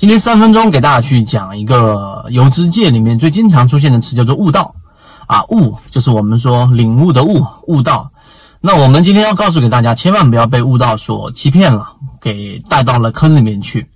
[0.00, 4.74] 今天三分钟给大家去讲一个游资界里面最经常出现的词，叫做悟道
[5.26, 8.10] 啊，悟就是我们说领悟的悟，悟道。
[8.62, 13.90] 那我们今天要告诉给大家，千万不要被悟道所欺骗了，给带到了坑里面去。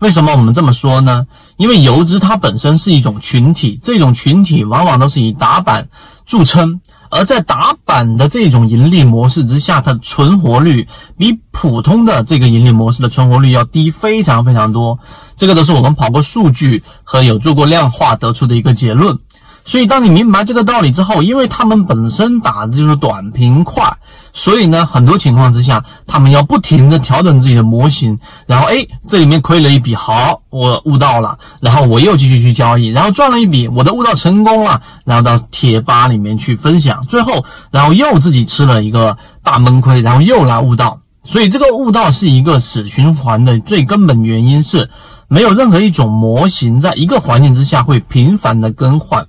[0.00, 1.26] 为什么我们这么说呢？
[1.56, 5.88] 因为游资它本身是一种群体，这种群体往往都是以打板
[6.26, 6.82] 著称。
[7.16, 14.98] 而在打板的这种盈利模式之下，它的存活率比普通的这个盈利模式的存活率要低非常非常多。
[15.34, 19.18] 这个都是我们跑过数据和有做过量化得出的一个结论。
[19.66, 23.84] 所以，当你明白这个道理之后，因为他们本身打的就是短平快，
[24.32, 28.16] 所以呢，很多情况之下，他们要不停的调整自己的模型，
[28.46, 44.88] 然后，哎，这里面亏了一笔，好，我悟到了，然后我又继续去交易，然后赚了一笔，我的悟道成功了，然后到贴吧里面去分享，最后，然后又自己吃了一个大闷亏，然后又来悟道，所以这个悟道是一个死循环的最根本原因是，
[45.26, 49.26] 没有任何一种模型在一个环境之下会频繁的更换。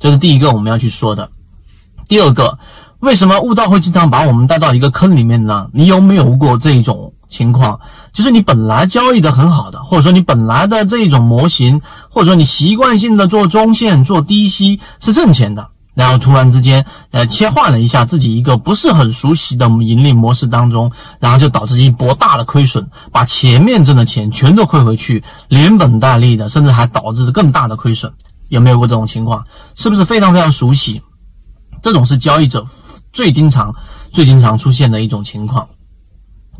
[0.00, 1.30] 这是第一个我们要去说的。
[2.08, 2.58] 第二个，
[2.98, 5.68] 为什么悟道会经常把我们带到一个坑里面呢？
[5.72, 7.78] 你有没有过这种情况？
[8.12, 20.90] 就是你本来交易的很好的，或者说你本来的这种模型，或者说你习惯性的做中线、做低吸是挣钱的，然后突然之间呃切换了一下自己一个不是很熟悉的盈利模式当中，
[21.20, 28.12] 然后就导致一波大的亏损，把前面挣的钱全都亏回去，连本带利的，甚至还导致更大的亏损。
[28.50, 29.42] 有没有过这种情况？
[29.74, 31.00] 是不是非常非常熟悉？
[31.82, 32.66] 这种是交易者
[33.12, 33.74] 最经常、
[34.12, 35.66] 最经常出现的一种情况。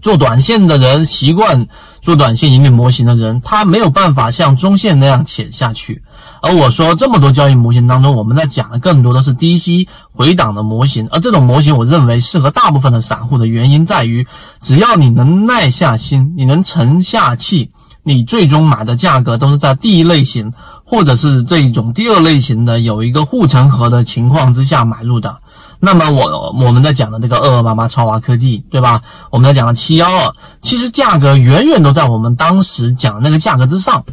[0.01, 1.69] 做短线的人，习惯
[2.01, 6.03] 做短线盈利模型的人，他没有办法像中线那样潜下去。
[6.41, 11.07] 而我说这么多交易模型当中，我们在讲的更多的是低吸回档的模型。
[11.11, 14.27] 而这种模型，我认为适合大部分的散户的原因在于，
[14.63, 17.73] 只要你能耐下心，你能沉下气。
[18.03, 20.53] 你最终买的价格都是在第一类型，
[20.85, 25.37] 或者是这一种第二类型的有一个护城河的情况之下买入的。
[25.79, 29.01] 那么我我们在讲的这个二二八八超华科技，对吧？
[29.31, 34.05] 我们在讲的七幺二，其实价格远远都在我们当时讲那个价格之上。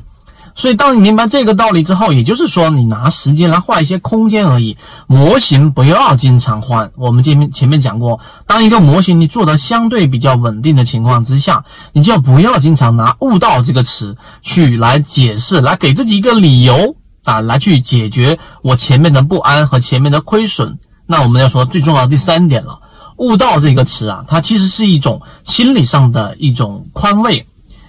[0.59, 4.75] 所以，当你明白这个道理之后，也就是说，你拿时间来换一些空间而已。
[5.05, 6.91] 模型不要经常换。
[6.95, 11.63] 我们前面前面讲过，当一个模型你做的相对比较稳定的情况之下，
[11.93, 16.95] 你就不要经常拿“悟道”这个词去来解释，来给自己一个理由
[17.25, 20.79] 啊，来去解决我前面的不安和前面的亏损。
[21.05, 22.79] 那我们要说最重要的第三点了
[23.17, 27.45] ，“悟道”这个词啊，它其实是一种心理上的一种宽慰，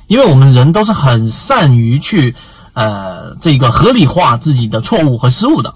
[0.06, 2.34] 因为我们人都是很善于去。
[2.78, 5.74] 呃，这个合理化自己的错误和失误的，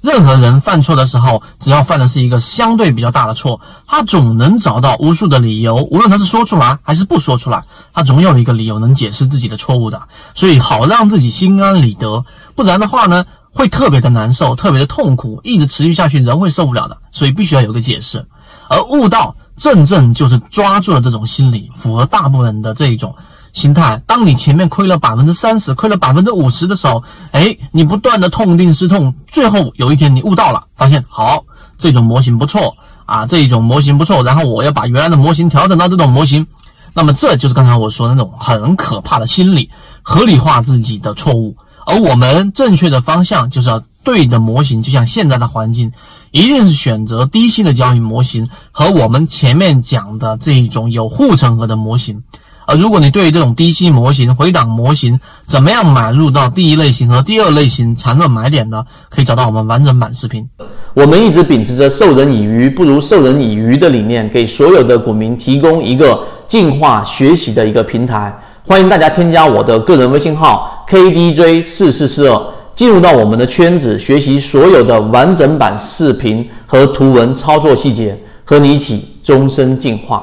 [0.00, 10.00] 任何人犯错的时候，只要犯的是一个相对比较大的错，他总能找到无数的理由，无论他是说出来还是不说出来，他总有一个理由能解释自己的错误的。
[10.34, 16.96] 所以，好让自己心安理得，不然的话呢，会特别的难受，特别的痛苦，一直持续下去，人会受不了的。
[17.12, 18.26] 所以，必须要有个解释。
[18.70, 23.14] 而悟道，正正就是抓住了这种心理，符合大部分人的这一种。
[23.58, 27.02] 心态，当你前面亏了百分之三十，亏了百分之五十的时候，
[27.32, 31.44] 哎，你不断的痛定思痛，最后有一天你悟到了，发现好，
[31.76, 36.46] 这种模型不错啊，这一种模型不错，然后我要把原来的模型调整到这种模型，
[36.94, 39.68] 那么这就是刚才我说的那种很可怕的心理，
[40.02, 45.92] 合理化自己的错误，而我们正确的方向就是要对的模型，就像现在的环境，
[46.30, 52.22] 一定是选择低息的交易模型和我们前面讲的这一种有护城河的模型。
[52.70, 60.46] 而如果你对于这种低吸模型、回档模型，怎么样买入到第一类型和第二类型缠论买点的，可以找到我们完整版视频。
[60.92, 68.38] 我们一直秉持着授人以鱼不如授人以渔的理念，给所有的股民提供一个进化学习的一个平台。
[68.66, 72.38] 欢迎大家添加我的个人微信号 KDJ 四四四二，
[72.74, 78.14] 进入到我们的圈子，学习所有的完整版视频和图文操作细节，
[78.44, 80.22] 和你一起终身进化。